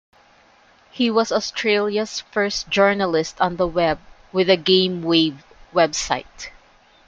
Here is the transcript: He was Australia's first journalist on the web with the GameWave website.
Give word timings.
He 0.89 1.11
was 1.11 1.31
Australia's 1.31 2.21
first 2.21 2.69
journalist 2.69 3.39
on 3.39 3.57
the 3.57 3.67
web 3.67 3.99
with 4.33 4.47
the 4.47 4.57
GameWave 4.57 5.43
website. 5.75 6.47